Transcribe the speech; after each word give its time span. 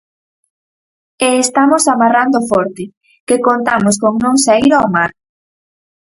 E 1.25 1.27
estamos 1.45 1.83
amarrando 1.93 2.39
forte, 2.49 2.83
que 3.27 3.43
contamos 3.47 3.95
con 4.03 4.13
non 4.23 4.35
saír 4.45 4.71
ao 4.75 4.87
mar. 4.95 5.11